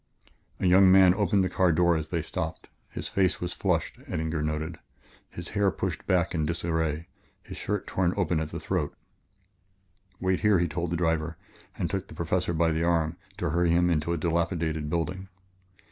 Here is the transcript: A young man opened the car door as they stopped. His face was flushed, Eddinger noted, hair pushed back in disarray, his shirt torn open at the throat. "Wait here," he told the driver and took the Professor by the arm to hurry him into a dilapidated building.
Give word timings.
A 0.59 0.65
young 0.65 0.91
man 0.91 1.13
opened 1.13 1.43
the 1.43 1.47
car 1.47 1.71
door 1.71 1.95
as 1.95 2.09
they 2.09 2.23
stopped. 2.23 2.67
His 2.89 3.07
face 3.07 3.39
was 3.39 3.53
flushed, 3.53 3.99
Eddinger 4.09 4.41
noted, 4.43 4.79
hair 5.49 5.69
pushed 5.69 6.07
back 6.07 6.33
in 6.33 6.43
disarray, 6.43 7.07
his 7.43 7.55
shirt 7.55 7.85
torn 7.85 8.11
open 8.17 8.39
at 8.39 8.49
the 8.49 8.59
throat. 8.59 8.95
"Wait 10.19 10.39
here," 10.39 10.57
he 10.57 10.67
told 10.67 10.89
the 10.89 10.97
driver 10.97 11.37
and 11.77 11.87
took 11.87 12.07
the 12.07 12.15
Professor 12.15 12.51
by 12.55 12.71
the 12.71 12.83
arm 12.83 13.15
to 13.37 13.51
hurry 13.51 13.69
him 13.69 13.91
into 13.91 14.11
a 14.11 14.17
dilapidated 14.17 14.89
building. 14.89 15.27